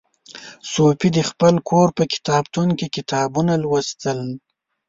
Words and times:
صوفي 0.73 1.09
د 1.13 1.19
خپل 1.29 1.55
کور 1.69 1.87
په 1.97 2.03
کتابتون 2.13 2.67
کې 2.79 2.87
کتابونه 2.95 3.53
لوستل. 3.63 4.19